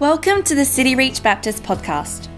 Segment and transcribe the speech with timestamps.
[0.00, 2.28] Welcome to the City Reach Baptist podcast.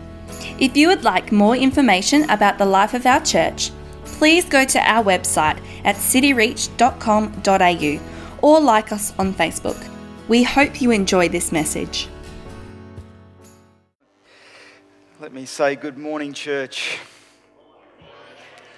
[0.59, 3.71] If you would like more information about the life of our church,
[4.07, 8.01] please go to our website at cityreach.com.au
[8.41, 9.77] or like us on Facebook.
[10.27, 12.09] We hope you enjoy this message.
[15.21, 16.99] Let me say good morning, church.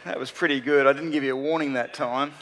[0.04, 0.88] That was pretty good.
[0.88, 2.32] I didn't give you a warning that time.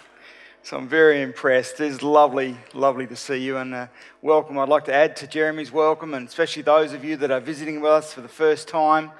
[0.63, 1.81] So I'm very impressed.
[1.81, 3.87] It's lovely, lovely to see you and uh,
[4.21, 4.59] welcome.
[4.59, 7.81] I'd like to add to Jeremy's welcome, and especially those of you that are visiting
[7.81, 9.11] with us for the first time,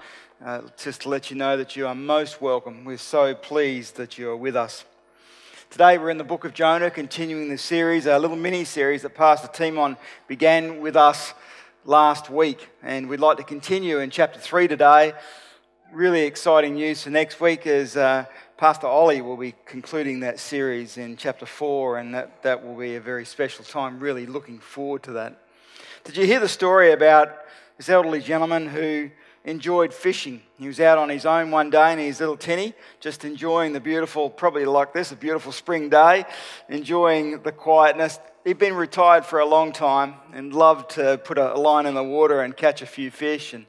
[0.45, 2.85] uh, just to let you know that you are most welcome.
[2.85, 4.85] We're so pleased that you are with us.
[5.71, 9.15] Today we're in the book of Jonah, continuing the series, a little mini series that
[9.15, 9.97] Pastor Timon
[10.29, 11.33] began with us
[11.87, 15.15] last week, and we'd like to continue in chapter 3 today.
[15.91, 17.97] Really exciting news for next week is.
[17.97, 18.27] uh,
[18.61, 22.97] Pastor Ollie will be concluding that series in chapter 4, and that, that will be
[22.97, 23.99] a very special time.
[23.99, 25.41] Really looking forward to that.
[26.05, 27.35] Did you hear the story about
[27.79, 29.09] this elderly gentleman who
[29.47, 30.43] enjoyed fishing?
[30.59, 33.81] He was out on his own one day in his little tinny, just enjoying the
[33.81, 36.27] beautiful, probably like this, a beautiful spring day,
[36.69, 38.19] enjoying the quietness.
[38.45, 42.05] He'd been retired for a long time and loved to put a line in the
[42.05, 43.55] water and catch a few fish.
[43.55, 43.65] And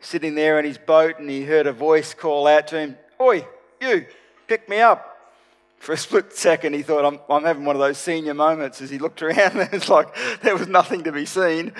[0.00, 3.46] sitting there in his boat, and he heard a voice call out to him, Oi,
[3.84, 4.06] you,
[4.46, 5.10] pick me up.
[5.78, 8.88] For a split second, he thought, I'm, I'm having one of those senior moments as
[8.88, 9.36] he looked around.
[9.60, 10.08] And it's like
[10.40, 11.72] there was nothing to be seen.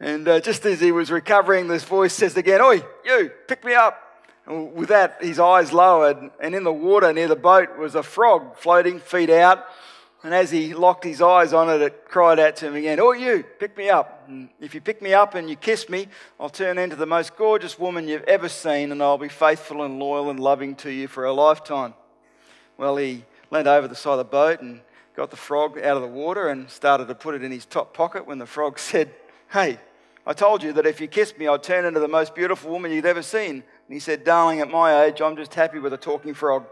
[0.00, 3.74] And uh, just as he was recovering, this voice says again, Oi, you, pick me
[3.74, 4.00] up.
[4.46, 8.02] And with that, his eyes lowered, and in the water near the boat was a
[8.02, 9.64] frog floating, feet out.
[10.24, 13.12] And as he locked his eyes on it, it cried out to him again, Oh,
[13.12, 14.24] you, pick me up.
[14.26, 16.08] And if you pick me up and you kiss me,
[16.40, 19.98] I'll turn into the most gorgeous woman you've ever seen, and I'll be faithful and
[19.98, 21.92] loyal and loving to you for a lifetime.
[22.78, 24.80] Well, he leaned over the side of the boat and
[25.14, 27.92] got the frog out of the water and started to put it in his top
[27.92, 29.10] pocket when the frog said,
[29.52, 29.78] Hey,
[30.26, 32.92] I told you that if you kissed me, I'd turn into the most beautiful woman
[32.92, 33.56] you'd ever seen.
[33.56, 36.64] And he said, Darling, at my age, I'm just happy with a talking frog.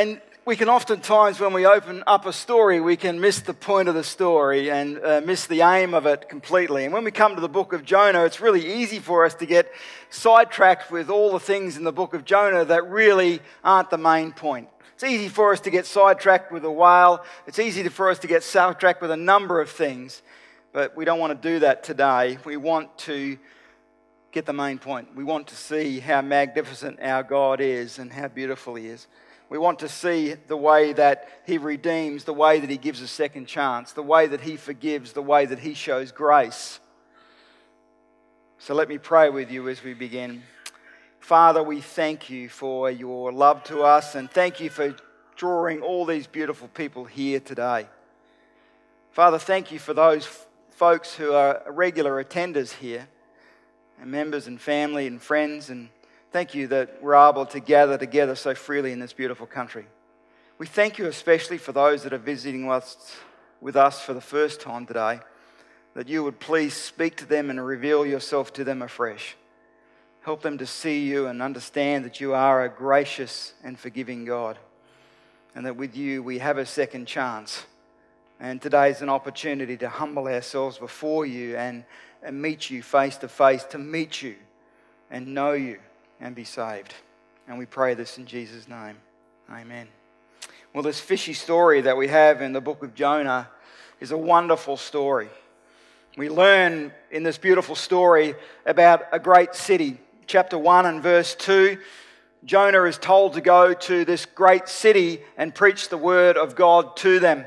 [0.00, 3.86] And we can oftentimes, when we open up a story, we can miss the point
[3.86, 6.86] of the story and uh, miss the aim of it completely.
[6.86, 9.44] And when we come to the book of Jonah, it's really easy for us to
[9.44, 9.70] get
[10.08, 14.32] sidetracked with all the things in the book of Jonah that really aren't the main
[14.32, 14.70] point.
[14.94, 17.22] It's easy for us to get sidetracked with a whale.
[17.46, 20.22] It's easy for us to get sidetracked with a number of things.
[20.72, 22.38] But we don't want to do that today.
[22.46, 23.36] We want to
[24.32, 25.14] get the main point.
[25.14, 29.06] We want to see how magnificent our God is and how beautiful He is.
[29.50, 33.08] We want to see the way that He redeems, the way that He gives a
[33.08, 36.78] second chance, the way that He forgives, the way that He shows grace.
[38.58, 40.44] So let me pray with you as we begin.
[41.18, 44.94] Father, we thank you for your love to us and thank you for
[45.34, 47.88] drawing all these beautiful people here today.
[49.10, 50.28] Father, thank you for those
[50.70, 53.08] folks who are regular attenders here,
[54.00, 55.88] and members and family and friends and
[56.32, 59.86] Thank you that we're able to gather together so freely in this beautiful country.
[60.58, 63.16] We thank you especially for those that are visiting us,
[63.60, 65.18] with us for the first time today,
[65.94, 69.34] that you would please speak to them and reveal yourself to them afresh.
[70.22, 74.56] Help them to see you and understand that you are a gracious and forgiving God,
[75.56, 77.64] and that with you we have a second chance.
[78.38, 81.82] And today is an opportunity to humble ourselves before you and,
[82.22, 84.36] and meet you face to face, to meet you
[85.10, 85.80] and know you
[86.20, 86.94] and be saved.
[87.48, 88.96] And we pray this in Jesus' name.
[89.50, 89.88] Amen.
[90.72, 93.48] Well, this fishy story that we have in the book of Jonah
[93.98, 95.28] is a wonderful story.
[96.16, 98.34] We learn in this beautiful story
[98.66, 99.98] about a great city.
[100.26, 101.78] Chapter 1 and verse 2,
[102.44, 106.96] Jonah is told to go to this great city and preach the word of God
[106.98, 107.44] to them.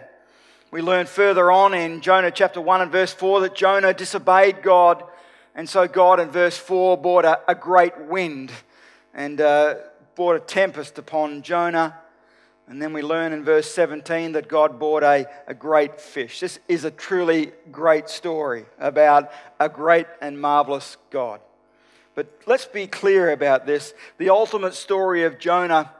[0.72, 5.03] We learn further on in Jonah chapter 1 and verse 4 that Jonah disobeyed God
[5.56, 8.52] and so God in verse 4 brought a, a great wind
[9.14, 9.75] and uh,
[10.16, 11.97] brought a tempest upon Jonah.
[12.68, 16.40] And then we learn in verse 17 that God brought a, a great fish.
[16.40, 21.40] This is a truly great story about a great and marvelous God.
[22.16, 23.94] But let's be clear about this.
[24.17, 25.91] The ultimate story of Jonah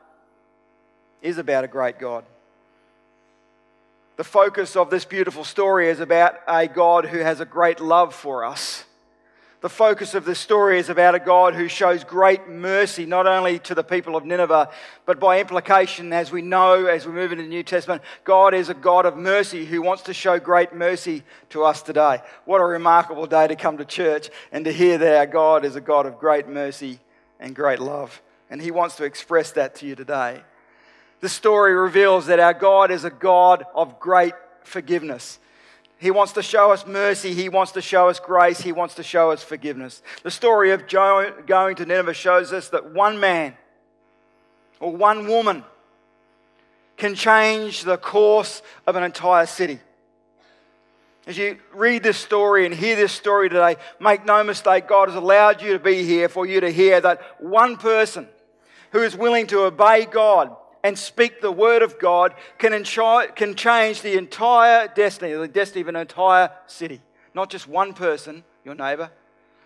[1.22, 2.24] is about a great God.
[4.16, 8.16] The focus of this beautiful story is about a God who has a great love
[8.16, 8.86] for us
[9.64, 13.60] the focus of this story is about a God who shows great mercy not only
[13.60, 14.70] to the people of Nineveh,
[15.06, 18.68] but by implication, as we know as we move into the New Testament, God is
[18.68, 22.22] a God of mercy who wants to show great mercy to us today.
[22.44, 25.78] What a remarkable day to come to church and to hear that our God is
[25.78, 27.00] a God of great mercy
[27.40, 28.22] and great love.
[28.50, 30.42] And He wants to express that to you today.
[31.22, 34.34] The story reveals that our God is a God of great
[34.66, 35.40] forgiveness.
[36.00, 37.34] He wants to show us mercy.
[37.34, 38.60] He wants to show us grace.
[38.60, 40.02] He wants to show us forgiveness.
[40.24, 43.56] The story of going to Nineveh shows us that one man
[44.80, 45.64] or one woman
[46.98, 49.80] can change the course of an entire city.
[51.26, 55.16] As you read this story and hear this story today, make no mistake, God has
[55.16, 58.28] allowed you to be here for you to hear that one person
[58.92, 60.54] who is willing to obey God
[60.84, 65.88] and speak the word of God can, can change the entire destiny, the destiny of
[65.88, 67.02] an entire city.
[67.34, 69.10] Not just one person, your neighbor,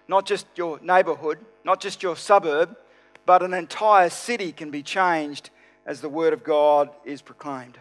[0.07, 2.77] not just your neighborhood, not just your suburb,
[3.25, 5.49] but an entire city can be changed
[5.85, 7.77] as the word of God is proclaimed.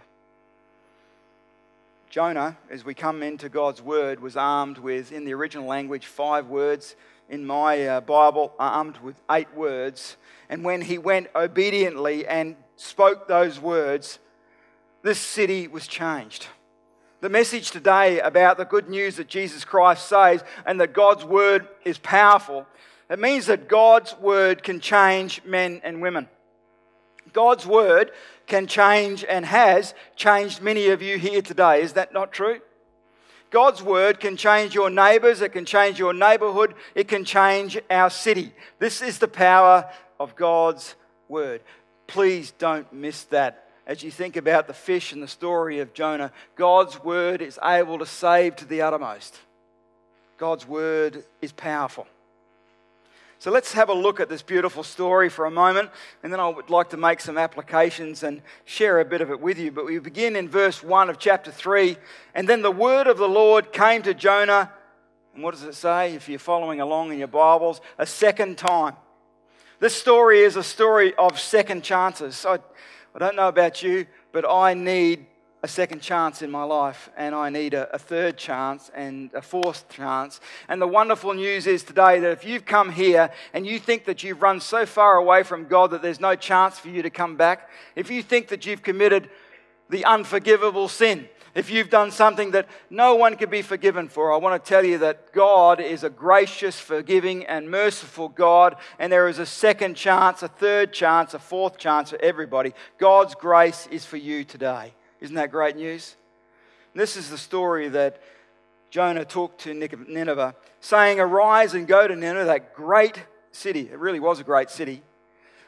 [2.09, 6.47] Jonah, as we come into God's word, was armed with, in the original language, five
[6.47, 6.97] words.
[7.29, 10.17] In my uh, Bible, armed with eight words.
[10.49, 14.19] And when he went obediently and spoke those words,
[15.03, 16.47] this city was changed.
[17.21, 21.67] The message today about the good news that Jesus Christ says and that God's word
[21.85, 22.67] is powerful,
[23.09, 26.29] it means that God's word can change men and women.
[27.33, 28.13] God's word
[28.47, 31.83] can change and has changed many of you here today.
[31.83, 32.61] Is that not true?
[33.51, 38.11] God's word can change your neighbors, it can change your neighborhood, it can change our
[38.11, 38.53] city.
[38.79, 39.89] This is the power
[40.19, 40.97] of God's
[41.29, 41.63] word.
[42.07, 43.69] Please don't miss that.
[43.87, 47.99] As you think about the fish and the story of Jonah, God's word is able
[47.99, 49.39] to save to the uttermost.
[50.39, 52.07] God's word is powerful.
[53.39, 55.91] So let's have a look at this beautiful story for a moment,
[56.23, 59.41] and then I would like to make some applications and share a bit of it
[59.41, 59.71] with you.
[59.71, 61.97] But we begin in verse 1 of chapter 3.
[62.35, 64.73] And then the word of the Lord came to Jonah,
[65.35, 67.83] and what does it say if you're following along in your Bibles?
[67.99, 68.97] A second time.
[69.79, 72.47] This story is a story of second chances.
[72.47, 72.55] I,
[73.15, 75.27] I don't know about you, but I need
[75.63, 79.43] a second chance in my life, and I need a, a, third chance and a
[79.43, 80.41] fourth chance.
[80.69, 84.23] And the wonderful news is today that if you've come here and you think that
[84.23, 87.37] you've run so far away from God that there's no chance for you to come
[87.37, 89.29] back, if you think that you've committed
[89.91, 94.37] the unforgivable sin, if you've done something that no one could be forgiven for, I
[94.37, 99.27] want to tell you that God is a gracious, forgiving, and merciful God, and there
[99.27, 102.75] is a second chance, a third chance, a fourth chance for everybody.
[102.99, 104.93] God's grace is for you today.
[105.21, 106.17] Isn't that great news?
[106.95, 108.21] This is the story that
[108.91, 113.23] Jonah talked to Nineveh, saying, Arise and go to Nineveh, that great
[113.53, 113.89] city.
[113.91, 115.03] It really was a great city.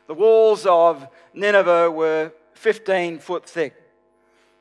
[0.07, 3.75] The walls of Nineveh were 15 foot thick.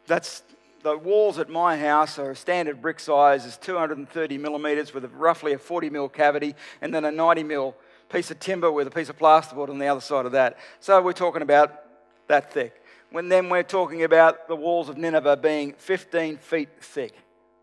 [0.08, 0.42] That's
[0.84, 5.54] the walls at my house are standard brick size is 230 millimeters with a, roughly
[5.54, 7.76] a 40 mil cavity and then a 90 mil
[8.10, 10.58] piece of timber with a piece of plasterboard on the other side of that.
[10.80, 11.84] So we're talking about
[12.28, 12.82] that thick.
[13.12, 17.14] When then we're talking about the walls of Nineveh being 15 feet thick.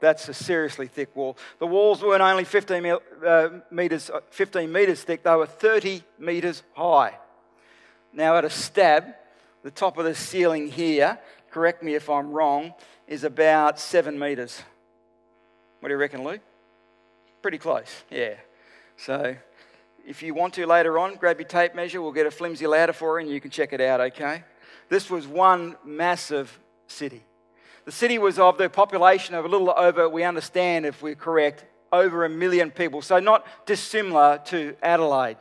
[0.00, 1.37] That's a seriously thick wall.
[1.58, 6.62] The walls weren't only 15 uh, meters, uh, 15 meters thick, they were 30 meters
[6.75, 7.19] high.
[8.12, 9.14] Now, at a stab,
[9.62, 11.19] the top of the ceiling here,
[11.50, 12.75] correct me if I'm wrong,
[13.06, 14.62] is about seven meters.
[15.80, 16.40] What do you reckon, Luke?
[17.42, 18.34] Pretty close, yeah.
[18.96, 19.36] So,
[20.06, 22.00] if you want to later on, grab your tape measure.
[22.00, 24.44] We'll get a flimsy ladder for you and you can check it out, okay?
[24.88, 27.22] This was one massive city.
[27.84, 31.66] The city was of the population of a little over, we understand if we're correct,
[31.92, 33.02] over a million people.
[33.02, 35.37] So, not dissimilar to Adelaide.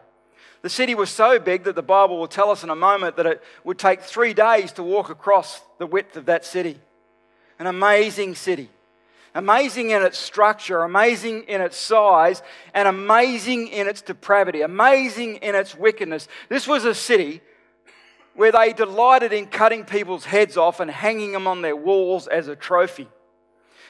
[0.61, 3.25] The city was so big that the Bible will tell us in a moment that
[3.25, 6.79] it would take three days to walk across the width of that city.
[7.63, 8.69] An amazing city.
[9.33, 12.43] Amazing in its structure, amazing in its size,
[12.73, 16.27] and amazing in its depravity, amazing in its wickedness.
[16.49, 17.39] This was a city
[18.35, 22.49] where they delighted in cutting people's heads off and hanging them on their walls as
[22.49, 23.07] a trophy.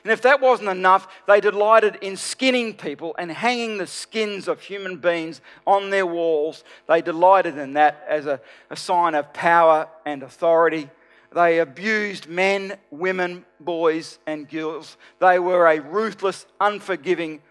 [0.03, 4.62] And if that wasn't enough, they delighted in skinning people and hanging the skins of
[4.62, 6.63] human beings on their walls.
[6.88, 8.39] They delighted in that as a,
[8.70, 10.92] a sign of power and authority.
[11.34, 14.98] They abused men, women, boys, and girls.
[15.20, 17.42] They were a ruthless, unforgiving,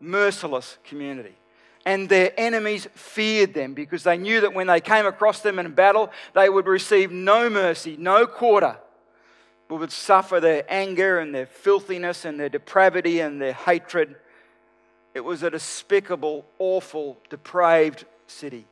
[0.00, 1.36] merciless community
[1.86, 5.72] and their enemies feared them because they knew that when they came across them in
[5.72, 8.76] battle, they would receive no mercy, no quarter,
[9.68, 14.16] but would suffer their anger and their filthiness and their depravity and their hatred.
[15.14, 18.66] It was a despicable, awful, depraved city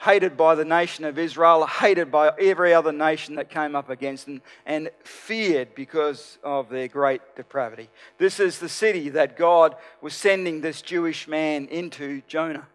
[0.00, 4.26] hated by the nation of Israel, hated by every other nation that came up against
[4.26, 7.88] them, and feared because of their great depravity.
[8.18, 12.66] This is the city that God was sending this Jewish man into, Jonah.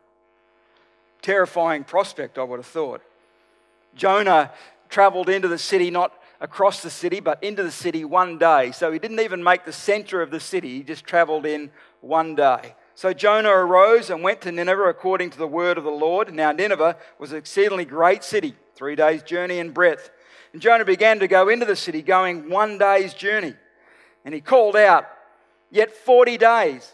[1.21, 3.01] Terrifying prospect, I would have thought.
[3.95, 4.51] Jonah
[4.89, 8.71] traveled into the city not across the city, but into the city one day.
[8.71, 11.69] So he didn't even make the center of the city, he just traveled in
[12.01, 12.75] one day.
[13.01, 16.31] So Jonah arose and went to Nineveh according to the word of the Lord.
[16.31, 20.11] Now, Nineveh was an exceedingly great city, three days' journey in breadth.
[20.53, 23.55] And Jonah began to go into the city, going one day's journey.
[24.23, 25.07] And he called out,
[25.71, 26.93] Yet 40 days,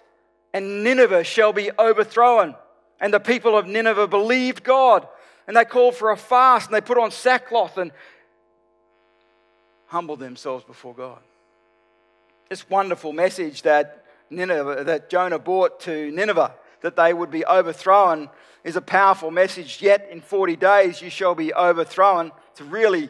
[0.54, 2.56] and Nineveh shall be overthrown.
[3.02, 5.06] And the people of Nineveh believed God.
[5.46, 7.92] And they called for a fast, and they put on sackcloth and
[9.88, 11.20] humbled themselves before God.
[12.48, 18.30] This wonderful message that Nineveh, that Jonah brought to Nineveh, that they would be overthrown,
[18.64, 19.82] is a powerful message.
[19.82, 22.32] Yet in 40 days you shall be overthrown.
[22.52, 23.10] It's really,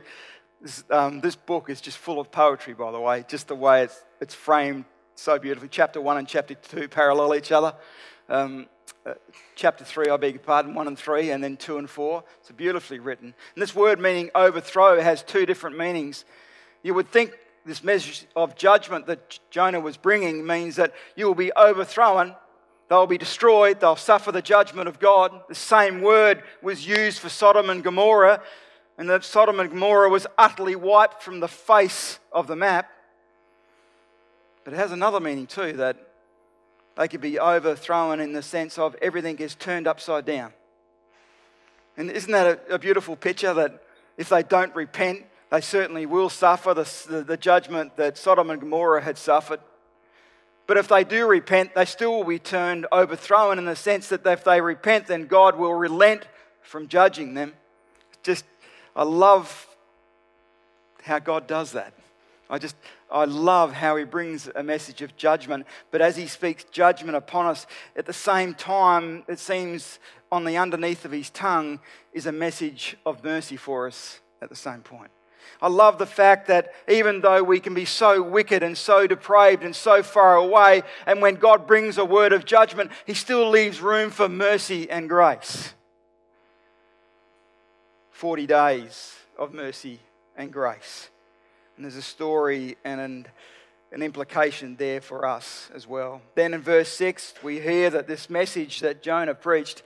[0.61, 3.83] this, um, this book is just full of poetry, by the way, just the way
[3.83, 5.69] it's, it's framed so beautifully.
[5.69, 7.73] Chapter 1 and chapter 2 parallel each other.
[8.29, 8.67] Um,
[9.05, 9.13] uh,
[9.55, 12.23] chapter 3, I beg your pardon, 1 and 3, and then 2 and 4.
[12.41, 13.33] It's beautifully written.
[13.55, 16.25] And this word meaning overthrow has two different meanings.
[16.83, 21.35] You would think this message of judgment that Jonah was bringing means that you will
[21.35, 22.35] be overthrown,
[22.89, 25.33] they'll be destroyed, they'll suffer the judgment of God.
[25.49, 28.41] The same word was used for Sodom and Gomorrah,
[28.97, 32.89] and that Sodom and Gomorrah was utterly wiped from the face of the map.
[34.63, 35.97] But it has another meaning too that
[36.95, 40.53] they could be overthrown in the sense of everything is turned upside down.
[41.97, 43.83] And isn't that a, a beautiful picture that
[44.17, 49.01] if they don't repent, they certainly will suffer the, the, judgment that Sodom and Gomorrah
[49.01, 49.61] had suffered.
[50.65, 54.27] But if they do repent, they still will be turned overthrown in the sense that
[54.27, 56.27] if they repent, then God will relent
[56.61, 57.53] from judging them.
[58.23, 58.43] Just,
[58.93, 59.67] I love
[61.03, 61.93] how God does that.
[62.49, 62.75] I just,
[63.09, 65.65] I love how he brings a message of judgment.
[65.91, 69.99] But as he speaks judgment upon us, at the same time, it seems
[70.29, 71.79] on the underneath of his tongue
[72.11, 75.11] is a message of mercy for us at the same point.
[75.61, 79.63] I love the fact that even though we can be so wicked and so depraved
[79.63, 83.81] and so far away, and when God brings a word of judgment, He still leaves
[83.81, 85.73] room for mercy and grace.
[88.17, 89.99] 40 days of mercy
[90.35, 91.09] and grace.
[91.75, 93.27] And there's a story and
[93.91, 96.21] an, implication there for us as well.
[96.33, 99.83] Then in verse 6, we hear that this message that Jonah preached,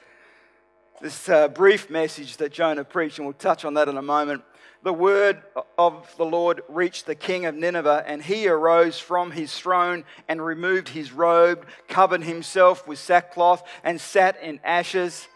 [1.02, 4.44] this uh, brief message that Jonah preached, and we'll touch on that in a moment,
[4.84, 5.44] the word
[5.78, 10.44] of the Lord reached the king of Nineveh, and he arose from his throne and
[10.44, 15.28] removed his robe, covered himself with sackcloth, and sat in ashes.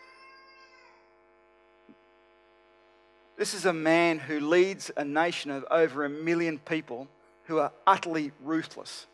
[3.37, 7.07] This is a man who leads a nation of over a million people
[7.43, 9.05] who are utterly ruthless,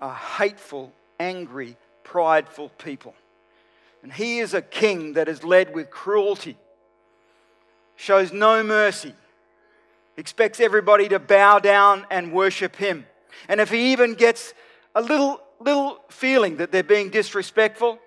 [0.00, 3.14] are hateful, angry, prideful people.
[4.02, 6.56] And he is a king that is led with cruelty,
[7.94, 9.14] shows no mercy
[10.16, 13.06] expects everybody to bow down and worship him.
[13.48, 14.54] And if he even gets
[14.94, 17.98] a little, little feeling that they're being disrespectful,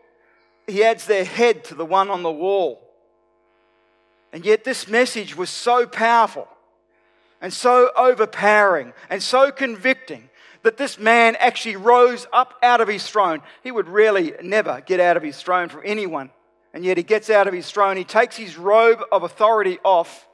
[0.67, 2.81] he adds their head to the one on the wall.
[4.31, 6.47] And yet, this message was so powerful
[7.41, 10.29] and so overpowering and so convicting
[10.61, 13.41] that this man actually rose up out of his throne.
[13.63, 16.31] He would really never get out of his throne from anyone.
[16.73, 20.27] And yet, he gets out of his throne, he takes his robe of authority off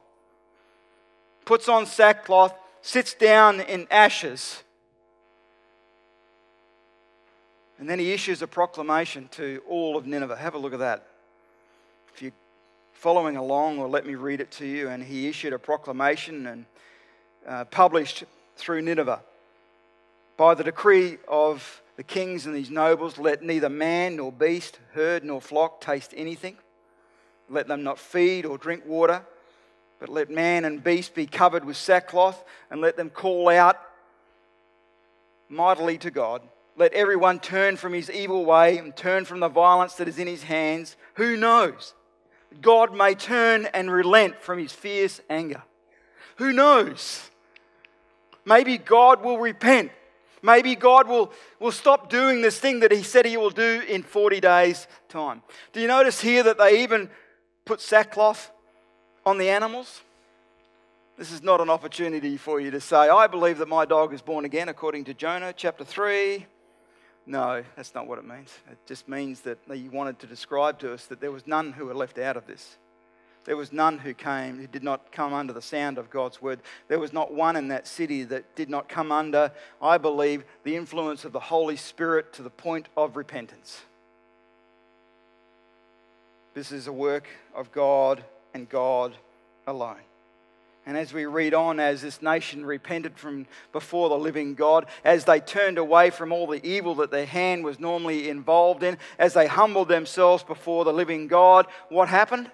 [1.46, 4.62] puts on sackcloth, sits down in ashes.
[7.78, 10.36] And then he issues a proclamation to all of Nineveh.
[10.36, 11.06] Have a look at that.
[12.14, 12.32] If you're
[12.92, 14.88] following along, or let me read it to you.
[14.88, 16.66] And he issued a proclamation and
[17.46, 18.24] uh, published
[18.56, 19.22] through Nineveh.
[20.36, 25.22] By the decree of the kings and these nobles, let neither man nor beast, herd
[25.22, 26.56] nor flock taste anything.
[27.48, 29.22] Let them not feed or drink water
[29.98, 33.76] but let man and beast be covered with sackcloth, and let them call out
[35.48, 36.42] mightily to God.
[36.76, 40.26] Let everyone turn from his evil way and turn from the violence that is in
[40.26, 40.96] his hands.
[41.14, 41.94] Who knows?
[42.60, 45.62] God may turn and relent from his fierce anger.
[46.36, 47.30] Who knows?
[48.44, 49.90] Maybe God will repent.
[50.42, 54.02] Maybe God will, will stop doing this thing that he said he will do in
[54.02, 55.42] 40 days' time.
[55.72, 57.08] Do you notice here that they even
[57.64, 58.52] put sackcloth
[59.26, 60.02] on the animals.
[61.18, 64.22] This is not an opportunity for you to say, I believe that my dog is
[64.22, 66.46] born again according to Jonah chapter 3.
[67.26, 68.56] No, that's not what it means.
[68.70, 71.86] It just means that he wanted to describe to us that there was none who
[71.86, 72.76] were left out of this.
[73.46, 76.60] There was none who came, who did not come under the sound of God's word.
[76.86, 80.76] There was not one in that city that did not come under, I believe, the
[80.76, 83.80] influence of the Holy Spirit to the point of repentance.
[86.54, 88.22] This is a work of God
[88.56, 89.14] and God
[89.66, 90.00] alone.
[90.86, 95.26] And as we read on, as this nation repented from before the living God, as
[95.26, 99.34] they turned away from all the evil that their hand was normally involved in, as
[99.34, 102.50] they humbled themselves before the living God, what happened?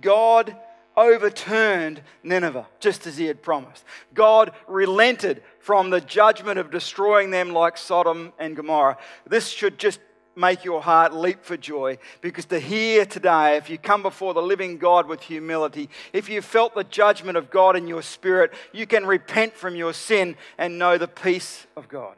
[0.00, 0.54] God
[0.96, 3.84] overturned Nineveh, just as he had promised.
[4.14, 8.98] God relented from the judgment of destroying them like Sodom and Gomorrah.
[9.26, 9.98] This should just
[10.36, 14.42] make your heart leap for joy because to hear today, if you come before the
[14.42, 18.86] living God with humility, if you felt the judgment of God in your spirit, you
[18.86, 22.14] can repent from your sin and know the peace of God.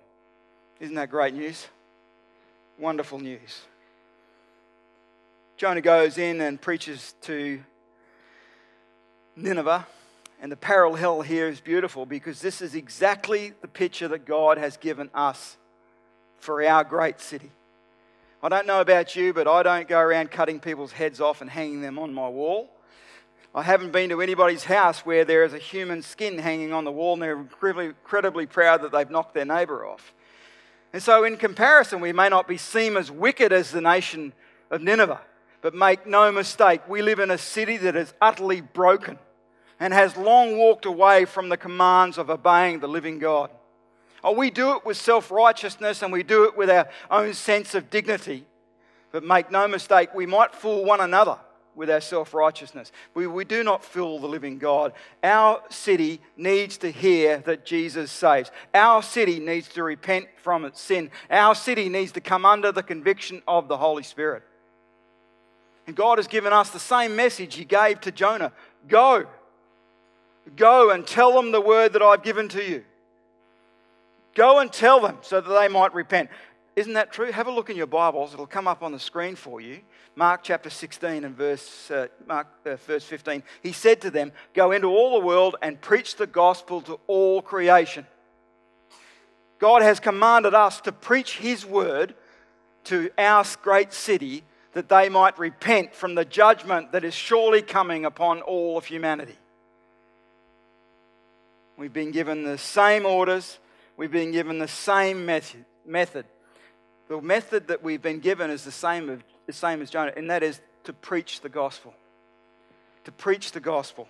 [0.80, 1.66] Isn't that great news?
[2.78, 3.62] Wonderful news.
[5.56, 7.60] Jonah goes in and preaches to
[9.34, 9.86] Nineveh.
[10.40, 14.76] And the parallel here is beautiful because this is exactly the picture that God has
[14.76, 15.56] given us
[16.38, 17.50] for our great city.
[18.40, 21.50] I don't know about you, but I don't go around cutting people's heads off and
[21.50, 22.70] hanging them on my wall.
[23.52, 26.92] I haven't been to anybody's house where there is a human skin hanging on the
[26.92, 30.14] wall and they're incredibly, incredibly proud that they've knocked their neighbour off.
[30.92, 34.32] And so, in comparison, we may not be seen as wicked as the nation
[34.70, 35.20] of Nineveh,
[35.60, 39.18] but make no mistake, we live in a city that is utterly broken
[39.80, 43.50] and has long walked away from the commands of obeying the living God.
[44.24, 47.74] Oh, we do it with self righteousness and we do it with our own sense
[47.74, 48.44] of dignity.
[49.12, 51.38] But make no mistake, we might fool one another
[51.78, 52.92] with our self righteousness.
[53.14, 54.92] We, we do not fool the living God.
[55.22, 58.50] Our city needs to hear that Jesus saves.
[58.74, 61.10] Our city needs to repent from its sin.
[61.30, 64.42] Our city needs to come under the conviction of the Holy Spirit.
[65.86, 68.52] And God has given us the same message He gave to Jonah
[68.88, 69.26] Go.
[70.56, 72.84] Go and tell them the word that I've given to you.
[74.34, 76.30] Go and tell them so that they might repent.
[76.76, 77.32] Isn't that true?
[77.32, 78.32] Have a look in your Bibles.
[78.32, 79.80] It'll come up on the screen for you.
[80.14, 83.42] Mark chapter 16 and verse, uh, Mark, uh, verse 15.
[83.62, 87.42] He said to them, Go into all the world and preach the gospel to all
[87.42, 88.06] creation.
[89.58, 92.14] God has commanded us to preach His word
[92.84, 98.04] to our great city that they might repent from the judgment that is surely coming
[98.04, 99.36] upon all of humanity.
[101.76, 103.58] We've been given the same orders,
[103.98, 106.24] we've been given the same method.
[107.08, 110.30] The method that we've been given is the same, of, the same as Jonah, and
[110.30, 111.92] that is to preach the gospel.
[113.04, 114.08] To preach the gospel.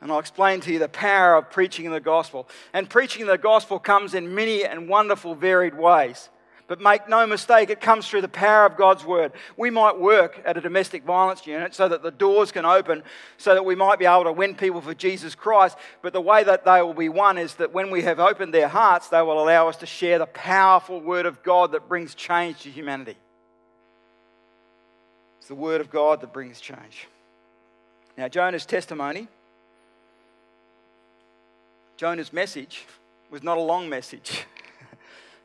[0.00, 2.48] And I'll explain to you the power of preaching the gospel.
[2.72, 6.28] And preaching the gospel comes in many and wonderful, varied ways.
[6.66, 9.32] But make no mistake, it comes through the power of God's word.
[9.56, 13.02] We might work at a domestic violence unit so that the doors can open,
[13.36, 15.76] so that we might be able to win people for Jesus Christ.
[16.00, 18.68] But the way that they will be won is that when we have opened their
[18.68, 22.62] hearts, they will allow us to share the powerful word of God that brings change
[22.62, 23.16] to humanity.
[25.38, 27.08] It's the word of God that brings change.
[28.16, 29.28] Now, Jonah's testimony,
[31.98, 32.86] Jonah's message
[33.30, 34.46] was not a long message.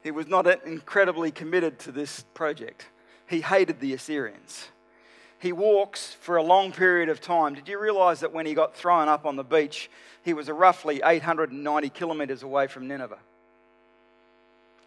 [0.09, 2.87] he was not incredibly committed to this project.
[3.27, 4.69] He hated the Assyrians.
[5.37, 7.53] He walks for a long period of time.
[7.53, 9.87] Did you realize that when he got thrown up on the beach,
[10.25, 13.19] he was roughly 890 kilometers away from Nineveh?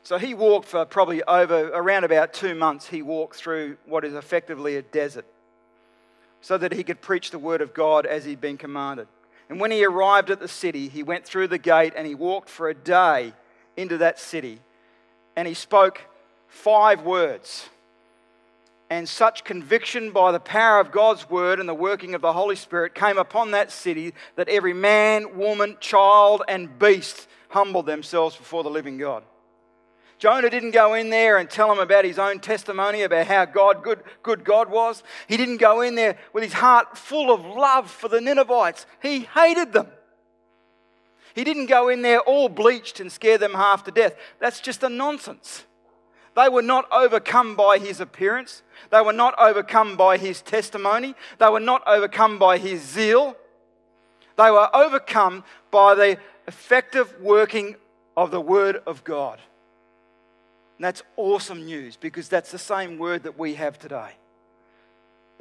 [0.02, 2.88] So he walked for probably over around about two months.
[2.88, 5.26] He walked through what is effectively a desert
[6.40, 9.06] so that he could preach the word of God as he'd been commanded.
[9.48, 12.48] And when he arrived at the city, he went through the gate and he walked
[12.48, 13.34] for a day
[13.76, 14.58] into that city
[15.36, 16.00] and he spoke
[16.48, 17.68] five words.
[18.90, 22.56] And such conviction by the power of God's word and the working of the Holy
[22.56, 28.62] Spirit came upon that city that every man, woman, child, and beast humbled themselves before
[28.62, 29.22] the living God.
[30.18, 33.82] Jonah didn't go in there and tell them about his own testimony about how God,
[33.82, 35.02] good, good God was.
[35.26, 38.86] He didn't go in there with his heart full of love for the Ninevites.
[39.00, 39.88] He hated them.
[41.34, 44.14] He didn't go in there all bleached and scare them half to death.
[44.38, 45.64] That's just a nonsense.
[46.34, 48.62] They were not overcome by his appearance.
[48.90, 51.14] They were not overcome by his testimony.
[51.38, 53.36] They were not overcome by his zeal.
[54.36, 56.18] They were overcome by the
[56.48, 57.76] effective working
[58.16, 59.38] of the Word of God.
[60.78, 64.12] And that's awesome news because that's the same word that we have today.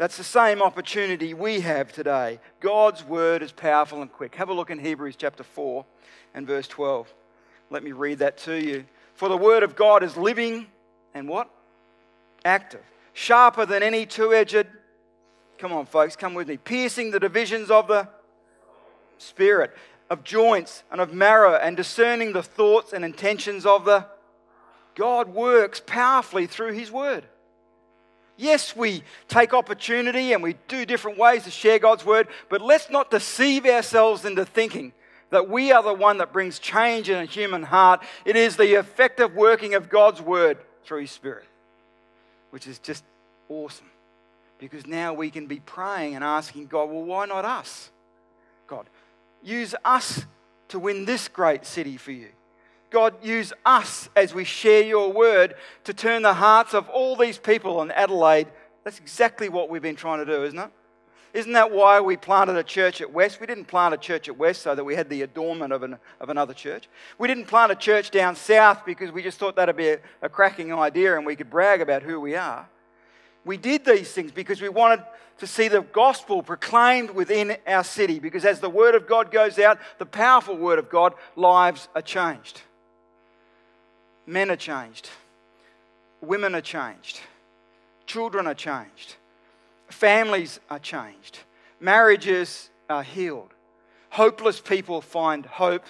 [0.02, 2.40] That's the same opportunity we have today.
[2.60, 4.34] God's word is powerful and quick.
[4.34, 5.86] Have a look in Hebrews chapter 4
[6.34, 7.14] and verse 12.
[7.70, 8.86] Let me read that to you.
[9.14, 10.66] For the word of God is living
[11.14, 11.52] and what?
[12.44, 12.82] Active.
[13.14, 14.66] Sharper than any two edged.
[15.60, 16.58] Come on, folks, come with me.
[16.58, 18.08] Piercing the divisions of the
[19.20, 19.78] spirit,
[20.10, 24.08] of joints and of marrow, and discerning the thoughts and intentions of the.
[24.96, 27.24] God works powerfully through his word.
[28.41, 32.89] Yes, we take opportunity and we do different ways to share God's word, but let's
[32.89, 34.93] not deceive ourselves into thinking
[35.30, 38.01] that we are the one that brings change in a human heart.
[38.25, 41.45] It is the effective working of God's word through His Spirit,
[42.49, 43.04] which is just
[43.47, 43.91] awesome
[44.58, 47.91] because now we can be praying and asking God, well, why not us?
[48.65, 48.88] God,
[49.43, 50.25] use us
[50.69, 52.30] to win this great city for you.
[52.91, 57.38] God, use us as we share your word to turn the hearts of all these
[57.38, 58.47] people in Adelaide.
[58.84, 60.69] That's exactly what we've been trying to do, isn't it?
[61.34, 63.39] Isn't that why we planted a church at West?
[63.39, 65.97] We didn't plant a church at West so that we had the adornment of, an,
[66.19, 66.89] of another church.
[67.17, 70.27] We didn't plant a church down south because we just thought that'd be a, a
[70.27, 72.67] cracking idea and we could brag about who we are.
[73.45, 75.06] We did these things because we wanted
[75.38, 78.19] to see the gospel proclaimed within our city.
[78.19, 82.01] Because as the word of God goes out, the powerful word of God, lives are
[82.01, 82.62] changed.
[84.32, 85.10] Men are changed.
[86.22, 87.20] Women are changed.
[88.06, 89.15] Children are changed.
[89.89, 91.39] Families are changed.
[91.82, 93.50] Marriages are healed.
[94.12, 95.84] Hopeless people find hope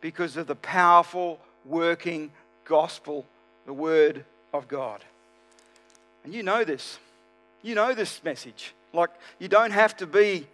[0.00, 2.30] because of the powerful, working
[2.64, 3.26] gospel,
[3.66, 5.04] the Word of God.
[6.24, 6.98] And you know this.
[7.60, 8.72] You know this message.
[8.94, 10.46] Like, you don't have to be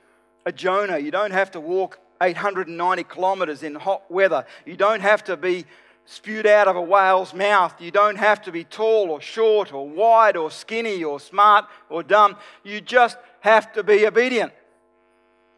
[0.44, 0.98] a Jonah.
[0.98, 4.44] You don't have to walk 890 kilometers in hot weather.
[4.66, 5.64] You don't have to be
[6.10, 7.78] spewed out of a whale's mouth.
[7.78, 12.02] You don't have to be tall or short or wide or skinny or smart or
[12.02, 12.36] dumb.
[12.64, 14.52] You just have to be obedient.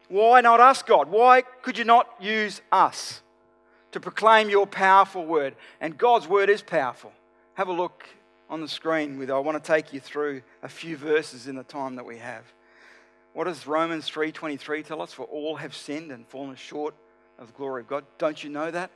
[0.09, 1.09] Why not us, God?
[1.09, 3.21] Why could you not use us
[3.93, 5.55] to proclaim your powerful word?
[5.79, 7.13] And God's word is powerful.
[7.53, 8.05] Have a look
[8.49, 11.63] on the screen with I want to take you through a few verses in the
[11.63, 12.43] time that we have.
[13.31, 15.13] What does Romans 3:23 tell us?
[15.13, 16.93] For all have sinned and fallen short
[17.39, 18.03] of the glory of God.
[18.17, 18.91] Don't you know that?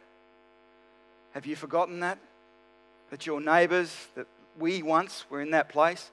[1.35, 2.17] Have you forgotten that?
[3.11, 4.25] That your neighbors, that
[4.57, 6.09] we once were in that place,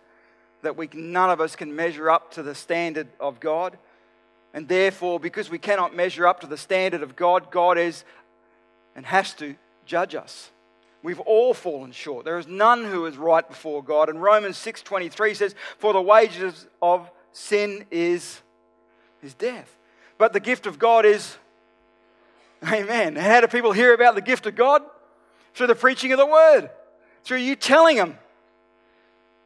[0.63, 3.79] that we, none of us can measure up to the standard of God.
[4.53, 8.05] And therefore, because we cannot measure up to the standard of God, God is
[8.97, 9.55] and has to
[9.87, 10.51] judge us.
[11.05, 12.25] We've all fallen short.
[12.25, 14.09] There is none who is right before God.
[14.09, 18.43] And Romans 6:23 says, "For the wages of sin is
[19.23, 19.77] is death,
[20.19, 21.39] but the gift of God is
[22.65, 23.17] Amen.
[23.17, 24.83] And how do people hear about the gift of God?
[25.55, 26.71] Through the preaching of the word,
[27.25, 28.19] through you telling them.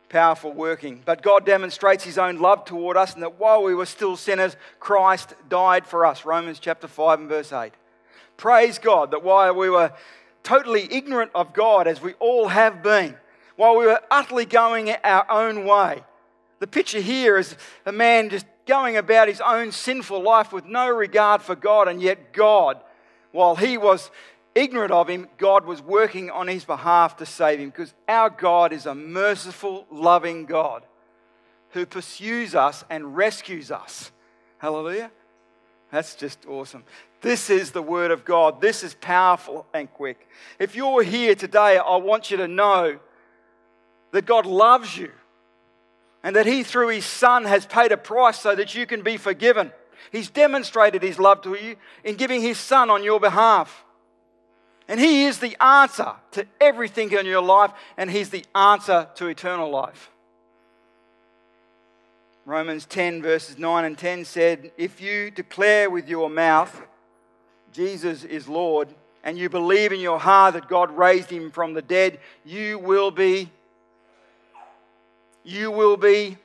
[0.09, 1.03] Powerful working.
[1.05, 4.57] But God demonstrates his own love toward us, and that while we were still sinners,
[4.79, 6.25] Christ died for us.
[6.25, 7.73] Romans chapter 5 and verse 8.
[8.37, 9.92] Praise God that while we were
[10.42, 13.16] totally ignorant of God, as we all have been,
[13.57, 16.05] while we were utterly going our own way,
[16.61, 20.88] the picture here is a man just going about his own sinful life with no
[20.88, 22.79] regard for God, and yet God,
[23.33, 24.11] while he was
[24.57, 28.73] ignorant of him, God was working on his behalf to save him because our God
[28.73, 30.83] is a merciful, loving God
[31.71, 34.11] who pursues us and rescues us.
[34.59, 35.11] Hallelujah.
[35.92, 36.85] That's just awesome.
[37.21, 38.61] This is the Word of God.
[38.61, 40.29] This is powerful and quick.
[40.59, 42.99] If you're here today, I want you to know
[44.12, 45.12] that God loves you
[46.23, 49.16] and that He, through His Son, has paid a price so that you can be
[49.16, 49.73] forgiven.
[50.11, 53.85] He's demonstrated His love to you in giving His Son on your behalf.
[54.88, 59.27] And He is the answer to everything in your life, and He's the answer to
[59.27, 60.11] eternal life.
[62.44, 66.81] Romans 10, verses 9 and 10 said, If you declare with your mouth
[67.77, 68.88] Jesus is Lord,
[69.22, 73.11] and you believe in your heart that God raised him from the dead, you will
[73.11, 73.51] be,
[75.44, 76.38] you will be,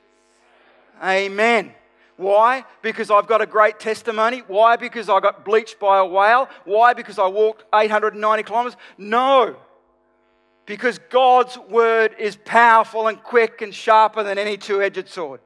[1.02, 1.72] amen.
[2.16, 2.64] Why?
[2.82, 4.42] Because I've got a great testimony.
[4.46, 4.76] Why?
[4.76, 6.48] Because I got bleached by a whale.
[6.64, 6.92] Why?
[6.94, 8.76] Because I walked 890 kilometers.
[8.98, 9.56] No.
[10.66, 15.40] Because God's word is powerful and quick and sharper than any two edged sword.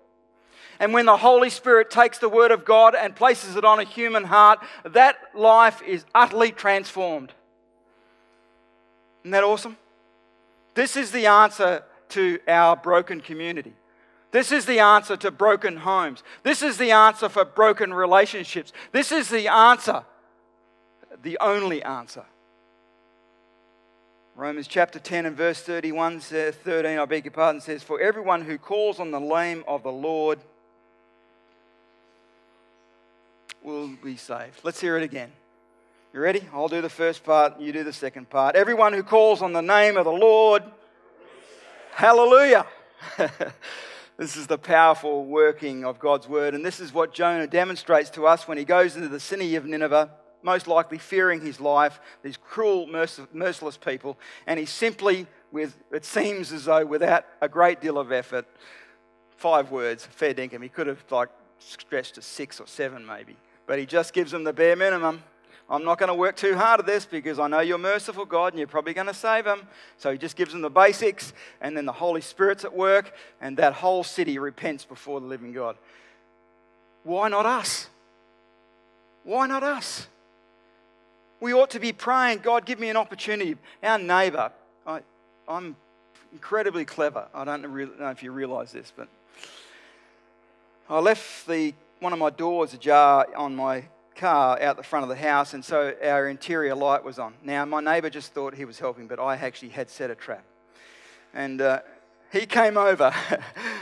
[0.78, 3.84] And when the Holy Spirit takes the word of God and places it on a
[3.84, 7.32] human heart, that life is utterly transformed.
[9.22, 9.76] Isn't that awesome?
[10.74, 13.72] This is the answer to our broken community.
[14.36, 16.22] This is the answer to broken homes.
[16.42, 18.70] This is the answer for broken relationships.
[18.92, 20.04] This is the answer,
[21.22, 22.26] the only answer.
[24.34, 28.42] Romans chapter 10 and verse 31 says, 13, I beg your pardon, says, For everyone
[28.42, 30.38] who calls on the name of the Lord
[33.62, 34.60] will be saved.
[34.62, 35.32] Let's hear it again.
[36.12, 36.46] You ready?
[36.52, 38.54] I'll do the first part, you do the second part.
[38.54, 40.62] Everyone who calls on the name of the Lord,
[41.92, 42.66] hallelujah.
[44.18, 46.54] This is the powerful working of God's word.
[46.54, 49.66] And this is what Jonah demonstrates to us when he goes into the city of
[49.66, 50.10] Nineveh,
[50.42, 54.18] most likely fearing his life, these cruel, merciless people.
[54.46, 58.46] And he simply, with, it seems as though without a great deal of effort,
[59.36, 60.62] five words, fair dinkum.
[60.62, 63.36] He could have like stretched to six or seven maybe.
[63.66, 65.22] But he just gives them the bare minimum.
[65.68, 68.52] I'm not going to work too hard at this because I know you're merciful, God,
[68.52, 69.66] and you're probably going to save them.
[69.98, 73.56] So he just gives them the basics, and then the Holy Spirit's at work, and
[73.56, 75.76] that whole city repents before the living God.
[77.02, 77.88] Why not us?
[79.24, 80.06] Why not us?
[81.40, 83.56] We ought to be praying, God, give me an opportunity.
[83.82, 84.52] Our neighbour,
[84.86, 85.00] I,
[85.48, 85.74] am
[86.32, 87.26] incredibly clever.
[87.34, 89.08] I don't know if you realise this, but
[90.88, 93.84] I left the, one of my doors ajar on my
[94.16, 97.34] car out the front of the house, and so our interior light was on.
[97.44, 100.44] Now, my neighbour just thought he was helping, but I actually had set a trap.
[101.34, 101.80] And uh,
[102.32, 103.14] he came over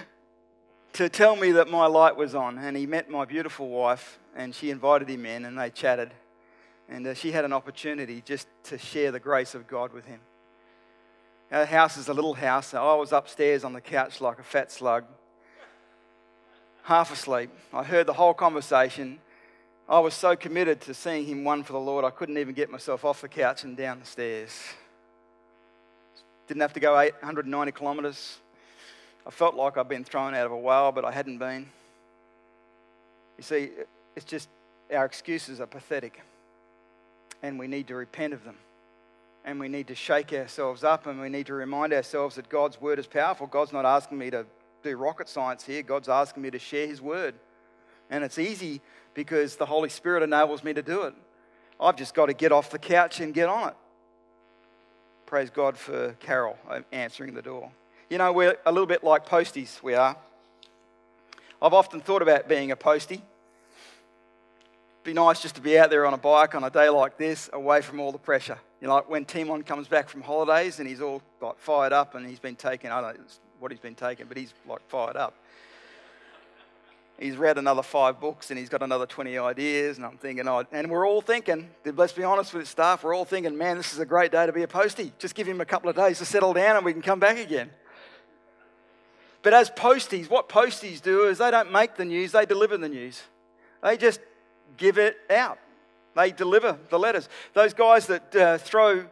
[0.95, 4.55] to tell me that my light was on, and he met my beautiful wife, and
[4.55, 6.11] she invited him in, and they chatted.
[6.89, 10.21] And uh, she had an opportunity just to share the grace of God with him.
[11.51, 14.43] Our house is a little house, so I was upstairs on the couch like a
[14.43, 15.05] fat slug,
[16.83, 17.51] half asleep.
[17.73, 19.21] I heard the whole conversation,
[19.89, 22.71] I was so committed to seeing him won for the Lord, I couldn't even get
[22.71, 24.51] myself off the couch and down the stairs.
[26.49, 28.39] Didn't have to go 890 kilometres.
[29.27, 31.69] I felt like I'd been thrown out of a whale, but I hadn't been.
[33.37, 33.71] You see,
[34.17, 34.49] it's just
[34.93, 36.23] our excuses are pathetic,
[37.43, 38.57] and we need to repent of them.
[39.47, 42.81] And we need to shake ourselves up, and we need to remind ourselves that God's
[42.81, 43.47] word is powerful.
[43.47, 44.47] God's not asking me to
[44.83, 47.35] do rocket science here, God's asking me to share His word.
[48.15, 48.81] And it's easy
[49.13, 51.15] because the Holy Spirit enables me to do it.
[51.81, 53.75] I've just got to get off the couch and get on it.
[55.27, 57.73] Praise God for Carol uh, answering the door.
[58.09, 60.17] You know, we're a little bit like posties, we are.
[61.61, 63.21] I've often thought about being a postie.
[65.03, 67.51] Be nice just to be out there on a bike on a day like this,
[67.53, 68.61] away from all the pressure.
[68.81, 72.15] You know, like when Timon comes back from holidays and he's all like fired up
[72.15, 73.25] and he's been taken, I don't know
[73.59, 75.35] what he's been taken, but he's like fired up
[77.19, 79.97] he's read another five books and he's got another 20 ideas.
[79.97, 83.25] And I'm thinking, oh, and we're all thinking, let's be honest with staff, we're all
[83.25, 85.13] thinking, man, this is a great day to be a postie.
[85.19, 87.39] Just give him a couple of days to settle down and we can come back
[87.39, 87.71] again.
[89.43, 92.89] But as posties, what posties do is they don't make the news, they deliver the
[92.89, 93.23] news.
[93.83, 94.21] They just
[94.79, 95.59] give it out.
[96.17, 97.29] They deliver the letters.
[97.53, 99.05] Those guys that uh, throw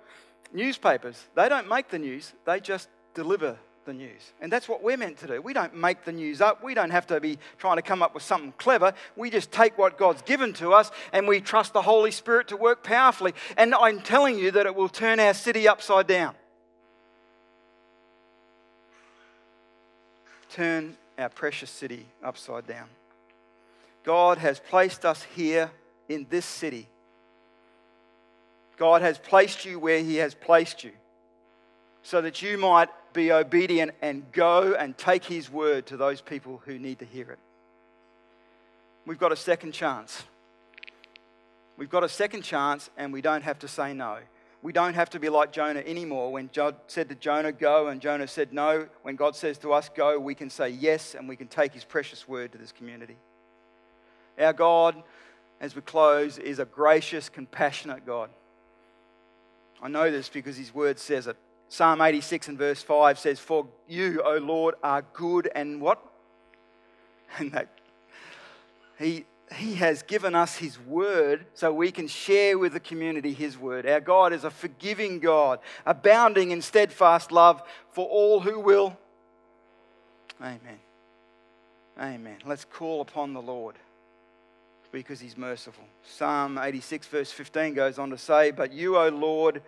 [0.53, 4.33] newspapers, they don't make the news, they just deliver the news.
[4.41, 5.43] And that's what we're meant to do.
[5.43, 6.63] We don't make the news up.
[6.63, 8.95] We don't have to be trying to come up with something clever.
[9.17, 12.57] We just take what God's given to us and we trust the Holy Spirit to
[12.57, 13.35] work powerfully.
[13.57, 16.35] And I'm telling you that it will turn our city upside down.
[20.51, 22.89] Turn our precious city upside down.
[24.05, 25.71] God has placed us here
[26.09, 26.89] in this city.
[28.77, 30.93] God has placed you where He has placed you
[32.03, 36.63] so that you might be obedient and go and take his word to those people
[36.65, 37.39] who need to hear it.
[39.07, 40.23] We've got a second chance.
[41.77, 44.19] We've got a second chance and we don't have to say no.
[44.63, 46.31] We don't have to be like Jonah anymore.
[46.31, 49.89] When God said to Jonah, go, and Jonah said no, when God says to us,
[49.89, 53.17] go, we can say yes and we can take his precious word to this community.
[54.39, 55.03] Our God,
[55.61, 58.31] as we close, is a gracious, compassionate God.
[59.83, 61.37] I know this because his word says it.
[61.73, 66.07] Psalm 86 and verse 5 says, For you, O Lord, are good and what?
[67.39, 67.69] And that
[68.99, 69.25] he,
[69.57, 73.87] he has given us His word so we can share with the community His word.
[73.87, 78.95] Our God is a forgiving God, abounding in steadfast love for all who will.
[80.43, 80.79] Amen.
[81.99, 82.37] Amen.
[82.45, 83.77] Let's call upon the Lord
[84.93, 85.85] because He's merciful.
[86.05, 89.63] Psalm 86, verse 15 goes on to say, But you, O Lord,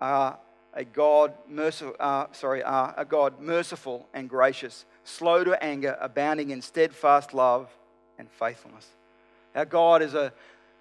[0.00, 0.38] are
[0.74, 6.50] a God merciful, uh, sorry, uh, a God merciful and gracious, slow to anger, abounding
[6.50, 7.68] in steadfast love
[8.18, 8.86] and faithfulness.
[9.54, 10.32] Our God is a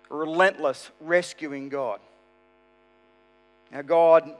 [0.10, 1.99] relentless, rescuing God.
[3.73, 4.32] Our God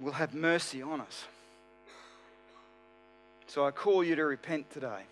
[0.00, 1.24] will have mercy on us.
[3.46, 5.02] So I call you to repent today.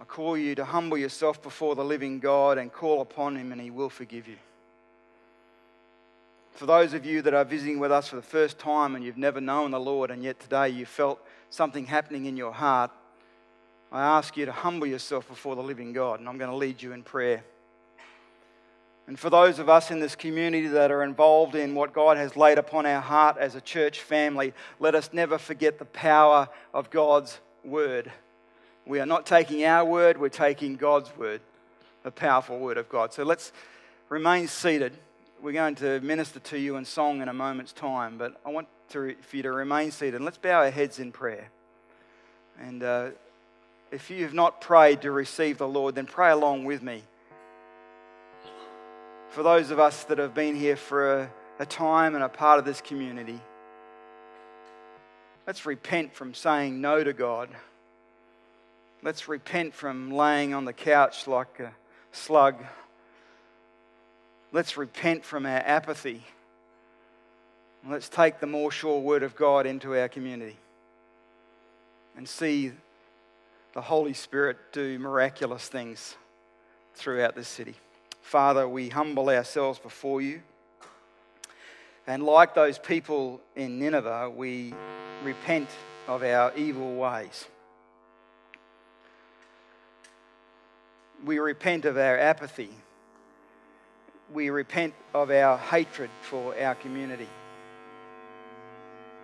[0.00, 3.60] I call you to humble yourself before the living God and call upon Him, and
[3.60, 4.36] He will forgive you.
[6.52, 9.16] For those of you that are visiting with us for the first time and you've
[9.16, 12.90] never known the Lord, and yet today you felt something happening in your heart,
[13.92, 16.82] I ask you to humble yourself before the living God, and I'm going to lead
[16.82, 17.44] you in prayer.
[19.06, 22.36] And for those of us in this community that are involved in what God has
[22.36, 26.90] laid upon our heart as a church family, let us never forget the power of
[26.90, 28.12] God's word.
[28.90, 31.42] We are not taking our word, we're taking God's word,
[32.02, 33.12] the powerful word of God.
[33.12, 33.52] So let's
[34.08, 34.94] remain seated.
[35.40, 38.66] we're going to minister to you in song in a moment's time, but I want
[38.88, 40.16] to, for you to remain seated.
[40.16, 41.50] And let's bow our heads in prayer.
[42.60, 43.10] And uh,
[43.92, 47.04] if you have not prayed to receive the Lord, then pray along with me.
[49.28, 52.58] For those of us that have been here for a, a time and a part
[52.58, 53.38] of this community,
[55.46, 57.50] let's repent from saying no to God.
[59.02, 61.72] Let's repent from laying on the couch like a
[62.12, 62.56] slug.
[64.52, 66.22] Let's repent from our apathy.
[67.88, 70.58] Let's take the more sure word of God into our community
[72.14, 72.72] and see
[73.72, 76.16] the Holy Spirit do miraculous things
[76.94, 77.76] throughout this city.
[78.20, 80.42] Father, we humble ourselves before you.
[82.06, 84.74] And like those people in Nineveh, we
[85.24, 85.70] repent
[86.06, 87.46] of our evil ways.
[91.24, 92.70] We repent of our apathy.
[94.32, 97.28] We repent of our hatred for our community.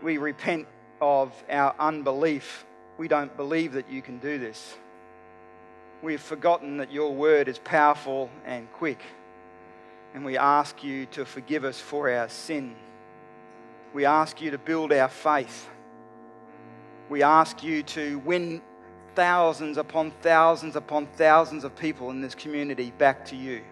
[0.02, 0.66] We repent
[1.00, 2.66] of our unbelief
[2.98, 4.74] we don't believe that you can do this.
[6.02, 9.00] We've forgotten that your word is powerful and quick,
[10.14, 12.74] and we ask you to forgive us for our sin.
[13.92, 15.68] We ask you to build our faith.
[17.08, 18.62] We ask you to win
[19.16, 23.62] thousands upon thousands upon thousands of people in this community back to you.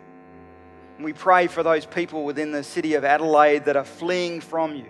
[0.96, 4.74] And we pray for those people within the city of Adelaide that are fleeing from
[4.74, 4.86] you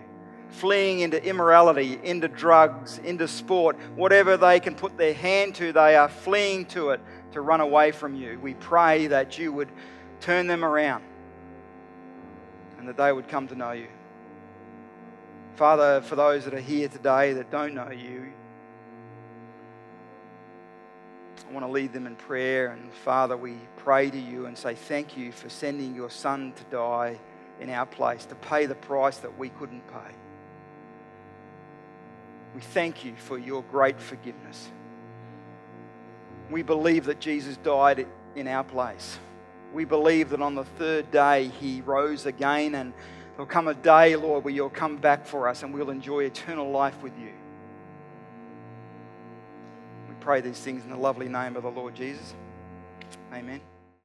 [0.55, 5.95] fleeing into immorality, into drugs, into sport, whatever they can put their hand to, they
[5.95, 7.01] are fleeing to it
[7.33, 8.39] to run away from you.
[8.41, 9.69] We pray that you would
[10.21, 11.03] turn them around
[12.79, 13.87] and that they would come to know you.
[15.55, 18.31] Father, for those that are here today that don't know you,
[21.47, 22.67] I want to lead them in prayer.
[22.67, 26.63] And Father, we pray to you and say thank you for sending your Son to
[26.65, 27.19] die
[27.59, 30.13] in our place, to pay the price that we couldn't pay.
[32.53, 34.69] We thank you for your great forgiveness.
[36.49, 39.19] We believe that Jesus died in our place.
[39.73, 42.93] We believe that on the third day he rose again, and
[43.31, 46.69] there'll come a day, Lord, where you'll come back for us and we'll enjoy eternal
[46.69, 47.31] life with you.
[50.25, 52.33] Pray these things in the lovely name of the Lord Jesus.
[53.31, 53.61] Amen.